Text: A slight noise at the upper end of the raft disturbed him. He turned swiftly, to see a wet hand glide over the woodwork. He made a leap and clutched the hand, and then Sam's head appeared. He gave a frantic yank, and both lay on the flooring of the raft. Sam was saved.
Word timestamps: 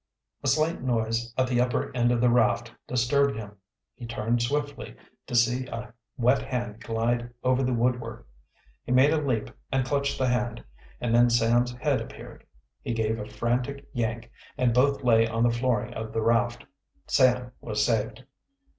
A 0.43 0.47
slight 0.47 0.81
noise 0.81 1.31
at 1.37 1.45
the 1.45 1.61
upper 1.61 1.95
end 1.95 2.11
of 2.11 2.21
the 2.21 2.29
raft 2.31 2.73
disturbed 2.87 3.35
him. 3.37 3.57
He 3.95 4.07
turned 4.07 4.41
swiftly, 4.41 4.95
to 5.27 5.35
see 5.35 5.67
a 5.67 5.93
wet 6.17 6.41
hand 6.41 6.83
glide 6.83 7.29
over 7.43 7.61
the 7.61 7.75
woodwork. 7.75 8.27
He 8.83 8.91
made 8.93 9.13
a 9.13 9.21
leap 9.21 9.51
and 9.71 9.85
clutched 9.85 10.17
the 10.17 10.27
hand, 10.27 10.63
and 10.99 11.13
then 11.13 11.29
Sam's 11.29 11.73
head 11.73 12.01
appeared. 12.01 12.43
He 12.81 12.95
gave 12.95 13.19
a 13.19 13.27
frantic 13.29 13.85
yank, 13.93 14.31
and 14.57 14.73
both 14.73 15.03
lay 15.03 15.27
on 15.27 15.43
the 15.43 15.51
flooring 15.51 15.93
of 15.93 16.13
the 16.13 16.21
raft. 16.23 16.65
Sam 17.05 17.51
was 17.61 17.85
saved. 17.85 18.23